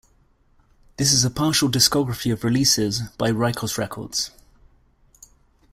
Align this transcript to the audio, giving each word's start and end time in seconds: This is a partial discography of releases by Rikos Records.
This 0.97 1.13
is 1.13 1.23
a 1.23 1.29
partial 1.29 1.69
discography 1.69 2.33
of 2.33 2.43
releases 2.43 3.01
by 3.19 3.29
Rikos 3.29 3.77
Records. 3.77 4.31